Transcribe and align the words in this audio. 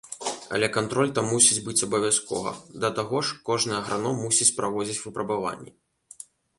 Але 0.57 0.69
кантроль 0.77 1.11
там 1.19 1.25
мусіць 1.33 1.57
быць 1.67 1.75
абавязкова, 1.89 2.55
да 2.87 2.93
таго 3.03 3.23
ж, 3.27 3.39
кожны 3.53 3.79
аграном 3.83 4.21
мусіць 4.27 4.53
праводзіць 4.61 5.01
выпрабаванні. 5.07 5.81